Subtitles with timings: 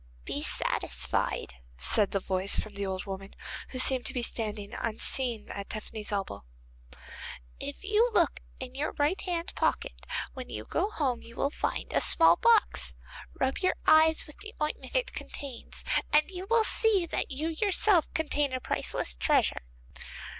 [0.25, 3.35] 'Be satisfied,' said the voice of the old woman,
[3.69, 6.43] who seemed to be standing unseen at Tephany's elbow.
[7.59, 10.01] 'If you look in your right hand pocket
[10.33, 12.95] when you go home you will find a small box.
[13.39, 18.11] Rub your eyes with the ointment it contains, and you will see that you yourself
[18.15, 19.61] contain a priceless treasure.